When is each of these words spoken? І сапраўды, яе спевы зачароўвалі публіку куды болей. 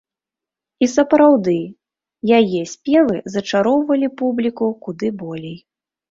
І 0.83 0.87
сапраўды, 0.93 1.57
яе 2.37 2.61
спевы 2.73 3.17
зачароўвалі 3.33 4.07
публіку 4.23 4.71
куды 4.87 5.11
болей. 5.21 5.55